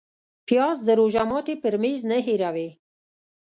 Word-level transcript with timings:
پیاز 0.47 0.77
د 0.87 0.89
روژه 0.99 1.23
ماتي 1.29 1.55
پر 1.61 1.75
میز 1.81 2.01
نه 2.11 2.17
هېروې 2.27 2.69